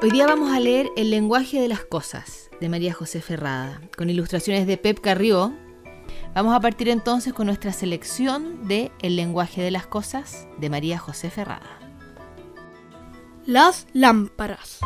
Hoy 0.00 0.12
día 0.12 0.28
vamos 0.28 0.52
a 0.52 0.60
leer 0.60 0.92
El 0.96 1.10
lenguaje 1.10 1.60
de 1.60 1.66
las 1.66 1.80
cosas 1.80 2.50
de 2.60 2.68
María 2.68 2.94
José 2.94 3.20
Ferrada, 3.20 3.80
con 3.96 4.08
ilustraciones 4.08 4.64
de 4.68 4.76
Pep 4.76 5.00
Carrió. 5.00 5.52
Vamos 6.36 6.54
a 6.54 6.60
partir 6.60 6.88
entonces 6.88 7.32
con 7.32 7.46
nuestra 7.46 7.72
selección 7.72 8.68
de 8.68 8.92
El 9.02 9.16
lenguaje 9.16 9.60
de 9.60 9.72
las 9.72 9.88
cosas 9.88 10.46
de 10.58 10.70
María 10.70 10.98
José 11.00 11.30
Ferrada. 11.30 11.80
Las 13.44 13.88
lámparas. 13.92 14.78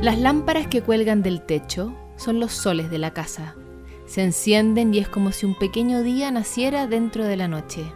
Las 0.00 0.20
lámparas 0.20 0.68
que 0.68 0.82
cuelgan 0.82 1.24
del 1.24 1.44
techo 1.44 1.92
son 2.16 2.38
los 2.38 2.52
soles 2.52 2.92
de 2.92 2.98
la 2.98 3.12
casa. 3.12 3.56
Se 4.06 4.22
encienden 4.22 4.94
y 4.94 4.98
es 4.98 5.08
como 5.08 5.32
si 5.32 5.46
un 5.46 5.58
pequeño 5.58 6.04
día 6.04 6.30
naciera 6.30 6.86
dentro 6.86 7.24
de 7.24 7.36
la 7.36 7.48
noche. 7.48 7.92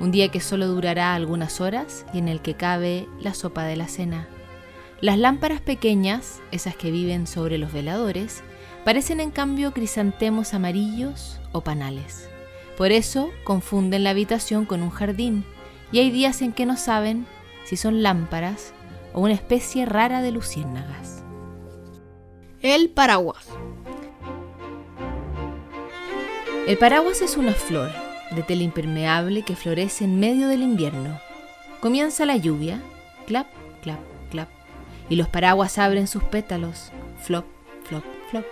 Un 0.00 0.12
día 0.12 0.28
que 0.28 0.40
solo 0.40 0.68
durará 0.68 1.14
algunas 1.14 1.60
horas 1.60 2.06
y 2.12 2.18
en 2.18 2.28
el 2.28 2.40
que 2.40 2.54
cabe 2.54 3.08
la 3.20 3.34
sopa 3.34 3.64
de 3.64 3.76
la 3.76 3.88
cena. 3.88 4.28
Las 5.00 5.18
lámparas 5.18 5.60
pequeñas, 5.60 6.40
esas 6.52 6.76
que 6.76 6.92
viven 6.92 7.26
sobre 7.26 7.58
los 7.58 7.72
veladores, 7.72 8.42
parecen 8.84 9.18
en 9.20 9.30
cambio 9.30 9.72
crisantemos 9.72 10.54
amarillos 10.54 11.40
o 11.52 11.62
panales. 11.62 12.28
Por 12.76 12.92
eso 12.92 13.30
confunden 13.42 14.04
la 14.04 14.10
habitación 14.10 14.66
con 14.66 14.82
un 14.82 14.90
jardín 14.90 15.44
y 15.90 15.98
hay 15.98 16.12
días 16.12 16.42
en 16.42 16.52
que 16.52 16.66
no 16.66 16.76
saben 16.76 17.26
si 17.64 17.76
son 17.76 18.02
lámparas 18.02 18.72
o 19.12 19.20
una 19.20 19.34
especie 19.34 19.84
rara 19.84 20.22
de 20.22 20.30
luciérnagas. 20.30 21.24
El 22.60 22.90
paraguas. 22.90 23.48
El 26.68 26.78
paraguas 26.78 27.20
es 27.20 27.36
una 27.36 27.52
flor 27.52 28.07
de 28.30 28.42
tela 28.42 28.62
impermeable 28.62 29.42
que 29.42 29.56
florece 29.56 30.04
en 30.04 30.20
medio 30.20 30.48
del 30.48 30.62
invierno. 30.62 31.20
Comienza 31.80 32.26
la 32.26 32.36
lluvia, 32.36 32.80
clap, 33.26 33.46
clap, 33.82 34.00
clap, 34.30 34.48
y 35.08 35.16
los 35.16 35.28
paraguas 35.28 35.78
abren 35.78 36.06
sus 36.06 36.22
pétalos, 36.24 36.90
flop, 37.22 37.46
flop, 37.84 38.04
flop. 38.30 38.44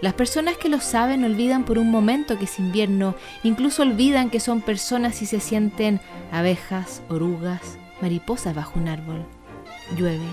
Las 0.00 0.14
personas 0.14 0.56
que 0.56 0.68
lo 0.68 0.80
saben 0.80 1.24
olvidan 1.24 1.64
por 1.64 1.78
un 1.78 1.90
momento 1.90 2.38
que 2.38 2.46
es 2.46 2.58
invierno, 2.58 3.14
incluso 3.44 3.82
olvidan 3.82 4.30
que 4.30 4.40
son 4.40 4.60
personas 4.60 5.22
y 5.22 5.26
se 5.26 5.38
sienten 5.38 6.00
abejas, 6.32 7.02
orugas, 7.08 7.78
mariposas 8.00 8.54
bajo 8.54 8.80
un 8.80 8.88
árbol. 8.88 9.24
Llueve, 9.96 10.26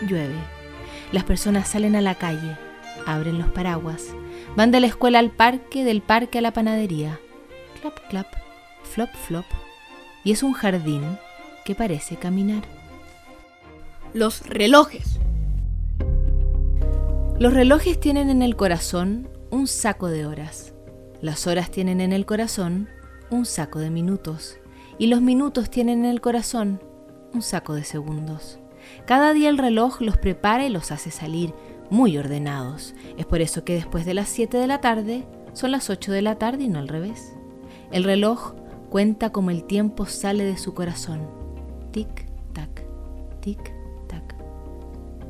llueve. 0.00 0.34
Las 1.12 1.22
personas 1.22 1.68
salen 1.68 1.94
a 1.94 2.00
la 2.00 2.16
calle, 2.16 2.56
abren 3.06 3.38
los 3.38 3.48
paraguas, 3.50 4.06
van 4.56 4.72
de 4.72 4.80
la 4.80 4.88
escuela 4.88 5.20
al 5.20 5.30
parque, 5.30 5.84
del 5.84 6.00
parque 6.00 6.38
a 6.38 6.42
la 6.42 6.52
panadería 6.52 7.20
clap, 7.86 8.08
clap, 8.08 8.26
flop, 8.82 9.10
flop, 9.14 9.44
y 10.24 10.32
es 10.32 10.42
un 10.42 10.52
jardín 10.52 11.02
que 11.64 11.74
parece 11.74 12.16
caminar. 12.16 12.62
Los 14.12 14.46
relojes. 14.46 15.20
Los 17.38 17.52
relojes 17.52 18.00
tienen 18.00 18.30
en 18.30 18.42
el 18.42 18.56
corazón 18.56 19.28
un 19.50 19.66
saco 19.66 20.08
de 20.08 20.26
horas. 20.26 20.72
Las 21.20 21.46
horas 21.46 21.70
tienen 21.70 22.00
en 22.00 22.12
el 22.12 22.24
corazón 22.26 22.88
un 23.30 23.44
saco 23.46 23.78
de 23.78 23.90
minutos. 23.90 24.58
Y 24.98 25.08
los 25.08 25.20
minutos 25.20 25.70
tienen 25.70 26.04
en 26.04 26.10
el 26.10 26.20
corazón 26.20 26.80
un 27.34 27.42
saco 27.42 27.74
de 27.74 27.84
segundos. 27.84 28.58
Cada 29.06 29.32
día 29.34 29.50
el 29.50 29.58
reloj 29.58 30.00
los 30.00 30.16
prepara 30.16 30.66
y 30.66 30.70
los 30.70 30.90
hace 30.92 31.10
salir 31.10 31.52
muy 31.90 32.16
ordenados. 32.16 32.94
Es 33.18 33.26
por 33.26 33.40
eso 33.40 33.64
que 33.64 33.74
después 33.74 34.06
de 34.06 34.14
las 34.14 34.28
7 34.28 34.56
de 34.56 34.66
la 34.66 34.80
tarde 34.80 35.26
son 35.52 35.72
las 35.72 35.90
8 35.90 36.12
de 36.12 36.22
la 36.22 36.38
tarde 36.38 36.64
y 36.64 36.68
no 36.68 36.78
al 36.78 36.88
revés. 36.88 37.35
El 37.90 38.04
reloj 38.04 38.54
cuenta 38.90 39.30
como 39.30 39.50
el 39.50 39.64
tiempo 39.64 40.06
sale 40.06 40.44
de 40.44 40.58
su 40.58 40.74
corazón. 40.74 41.20
Tic, 41.92 42.26
tac, 42.52 42.84
tic, 43.40 43.72
tac. 44.08 44.36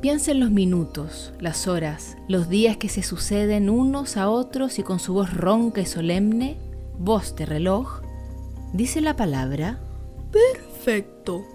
Piensa 0.01 0.31
en 0.31 0.39
los 0.39 0.51
minutos, 0.51 1.33
las 1.39 1.67
horas, 1.67 2.17
los 2.27 2.49
días 2.49 2.77
que 2.77 2.89
se 2.89 3.03
suceden 3.03 3.69
unos 3.69 4.17
a 4.17 4.29
otros 4.29 4.79
y 4.79 4.83
con 4.83 4.99
su 4.99 5.13
voz 5.13 5.33
ronca 5.33 5.81
y 5.81 5.85
solemne, 5.85 6.57
voz 6.99 7.35
de 7.35 7.45
reloj, 7.45 8.01
dice 8.73 9.01
la 9.01 9.15
palabra 9.15 9.79
Perfecto. 10.31 11.45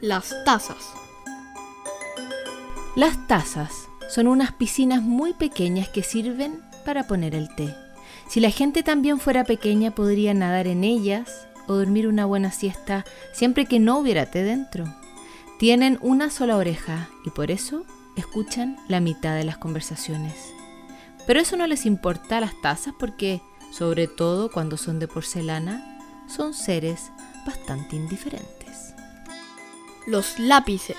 Las 0.00 0.34
tazas. 0.44 0.92
Las 2.94 3.26
tazas 3.26 3.72
son 4.08 4.26
unas 4.26 4.52
piscinas 4.52 5.02
muy 5.02 5.34
pequeñas 5.34 5.88
que 5.88 6.02
sirven 6.02 6.62
para 6.84 7.06
poner 7.06 7.34
el 7.34 7.54
té. 7.54 7.74
Si 8.28 8.40
la 8.40 8.50
gente 8.50 8.82
también 8.82 9.20
fuera 9.20 9.44
pequeña, 9.44 9.94
podría 9.94 10.34
nadar 10.34 10.66
en 10.66 10.84
ellas 10.84 11.46
o 11.66 11.74
dormir 11.74 12.08
una 12.08 12.26
buena 12.26 12.50
siesta 12.50 13.04
siempre 13.32 13.66
que 13.66 13.78
no 13.78 13.98
hubiera 13.98 14.26
té 14.26 14.42
dentro. 14.42 14.84
Tienen 15.58 15.98
una 16.00 16.30
sola 16.30 16.56
oreja 16.56 17.08
y 17.24 17.30
por 17.30 17.50
eso 17.50 17.84
escuchan 18.16 18.76
la 18.88 19.00
mitad 19.00 19.34
de 19.34 19.44
las 19.44 19.58
conversaciones. 19.58 20.34
Pero 21.26 21.40
eso 21.40 21.56
no 21.56 21.66
les 21.66 21.84
importa 21.84 22.38
a 22.38 22.40
las 22.40 22.60
tazas 22.62 22.94
porque, 22.98 23.42
sobre 23.70 24.08
todo 24.08 24.50
cuando 24.50 24.76
son 24.76 24.98
de 24.98 25.08
porcelana, 25.08 25.98
son 26.26 26.54
seres 26.54 27.10
bastante 27.46 27.96
indiferentes. 27.96 28.94
Los 30.06 30.38
lápices. 30.38 30.96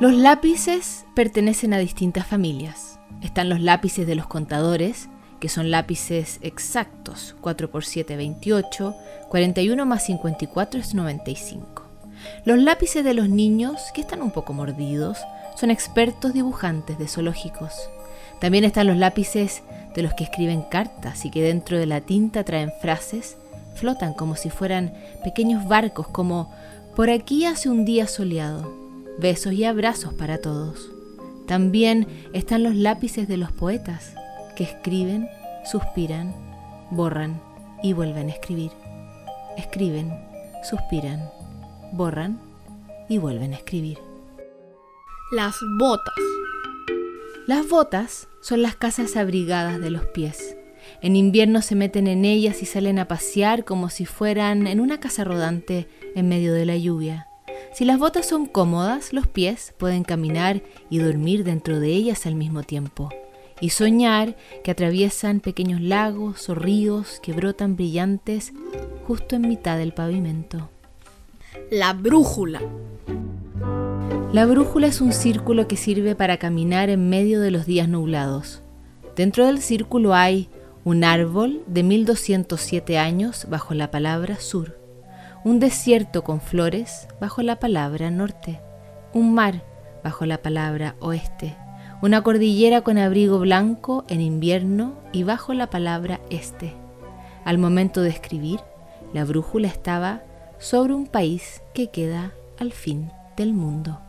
Los 0.00 0.12
lápices 0.14 1.04
pertenecen 1.14 1.74
a 1.74 1.78
distintas 1.78 2.26
familias. 2.26 2.93
Están 3.24 3.48
los 3.48 3.58
lápices 3.58 4.06
de 4.06 4.14
los 4.14 4.26
contadores, 4.26 5.08
que 5.40 5.48
son 5.48 5.70
lápices 5.70 6.38
exactos, 6.42 7.34
4 7.40 7.70
x 7.74 7.88
7, 7.88 8.16
28, 8.16 8.94
41 9.30 9.86
más 9.86 10.04
54 10.04 10.78
es 10.78 10.94
95. 10.94 11.84
Los 12.44 12.58
lápices 12.58 13.02
de 13.02 13.14
los 13.14 13.30
niños, 13.30 13.80
que 13.94 14.02
están 14.02 14.20
un 14.20 14.30
poco 14.30 14.52
mordidos, 14.52 15.18
son 15.56 15.70
expertos 15.70 16.34
dibujantes 16.34 16.98
de 16.98 17.08
zoológicos. 17.08 17.72
También 18.42 18.64
están 18.64 18.88
los 18.88 18.98
lápices 18.98 19.62
de 19.94 20.02
los 20.02 20.12
que 20.12 20.24
escriben 20.24 20.60
cartas 20.60 21.24
y 21.24 21.30
que 21.30 21.42
dentro 21.42 21.78
de 21.78 21.86
la 21.86 22.02
tinta 22.02 22.44
traen 22.44 22.72
frases, 22.82 23.38
flotan 23.74 24.12
como 24.12 24.36
si 24.36 24.50
fueran 24.50 24.92
pequeños 25.24 25.66
barcos, 25.66 26.08
como 26.08 26.52
por 26.94 27.08
aquí 27.08 27.46
hace 27.46 27.70
un 27.70 27.86
día 27.86 28.06
soleado, 28.06 28.70
besos 29.18 29.54
y 29.54 29.64
abrazos 29.64 30.12
para 30.12 30.36
todos. 30.36 30.93
También 31.46 32.06
están 32.32 32.62
los 32.62 32.74
lápices 32.74 33.28
de 33.28 33.36
los 33.36 33.52
poetas, 33.52 34.14
que 34.56 34.64
escriben, 34.64 35.28
suspiran, 35.70 36.34
borran 36.90 37.40
y 37.82 37.92
vuelven 37.92 38.28
a 38.28 38.32
escribir. 38.32 38.70
Escriben, 39.56 40.10
suspiran, 40.68 41.30
borran 41.92 42.40
y 43.08 43.18
vuelven 43.18 43.52
a 43.52 43.56
escribir. 43.56 43.98
Las 45.32 45.56
botas. 45.78 46.14
Las 47.46 47.68
botas 47.68 48.28
son 48.40 48.62
las 48.62 48.76
casas 48.76 49.16
abrigadas 49.16 49.80
de 49.80 49.90
los 49.90 50.06
pies. 50.06 50.56
En 51.02 51.16
invierno 51.16 51.60
se 51.60 51.74
meten 51.74 52.06
en 52.06 52.24
ellas 52.24 52.62
y 52.62 52.66
salen 52.66 52.98
a 52.98 53.08
pasear 53.08 53.64
como 53.64 53.90
si 53.90 54.06
fueran 54.06 54.66
en 54.66 54.80
una 54.80 55.00
casa 55.00 55.24
rodante 55.24 55.88
en 56.14 56.28
medio 56.28 56.54
de 56.54 56.66
la 56.66 56.76
lluvia. 56.76 57.28
Si 57.74 57.84
las 57.84 57.98
botas 57.98 58.28
son 58.28 58.46
cómodas, 58.46 59.12
los 59.12 59.26
pies 59.26 59.74
pueden 59.78 60.04
caminar 60.04 60.62
y 60.90 60.98
dormir 60.98 61.42
dentro 61.42 61.80
de 61.80 61.88
ellas 61.88 62.24
al 62.24 62.36
mismo 62.36 62.62
tiempo 62.62 63.08
y 63.60 63.70
soñar 63.70 64.36
que 64.62 64.70
atraviesan 64.70 65.40
pequeños 65.40 65.80
lagos 65.80 66.48
o 66.48 66.54
ríos 66.54 67.18
que 67.20 67.32
brotan 67.32 67.74
brillantes 67.74 68.52
justo 69.08 69.34
en 69.34 69.48
mitad 69.48 69.76
del 69.76 69.92
pavimento. 69.92 70.70
La 71.68 71.94
brújula. 71.94 72.60
La 74.32 74.46
brújula 74.46 74.86
es 74.86 75.00
un 75.00 75.12
círculo 75.12 75.66
que 75.66 75.76
sirve 75.76 76.14
para 76.14 76.36
caminar 76.36 76.90
en 76.90 77.08
medio 77.08 77.40
de 77.40 77.50
los 77.50 77.66
días 77.66 77.88
nublados. 77.88 78.62
Dentro 79.16 79.46
del 79.46 79.60
círculo 79.60 80.14
hay 80.14 80.48
un 80.84 81.02
árbol 81.02 81.62
de 81.66 81.82
1207 81.82 82.98
años 82.98 83.46
bajo 83.48 83.74
la 83.74 83.90
palabra 83.90 84.38
sur, 84.38 84.78
un 85.44 85.60
desierto 85.60 86.24
con 86.24 86.40
flores 86.40 87.06
bajo 87.20 87.42
la 87.42 87.56
palabra 87.60 88.10
norte, 88.10 88.60
un 89.12 89.34
mar 89.34 89.62
bajo 90.02 90.24
la 90.24 90.40
palabra 90.40 90.96
oeste, 91.00 91.54
una 92.00 92.22
cordillera 92.22 92.80
con 92.80 92.96
abrigo 92.96 93.38
blanco 93.38 94.04
en 94.08 94.22
invierno 94.22 94.94
y 95.12 95.22
bajo 95.22 95.52
la 95.52 95.68
palabra 95.68 96.20
este. 96.30 96.74
Al 97.44 97.58
momento 97.58 98.00
de 98.00 98.08
escribir, 98.08 98.60
la 99.12 99.24
brújula 99.24 99.68
estaba 99.68 100.22
sobre 100.58 100.94
un 100.94 101.06
país 101.06 101.62
que 101.74 101.90
queda 101.90 102.32
al 102.58 102.72
fin 102.72 103.12
del 103.36 103.52
mundo. 103.52 104.00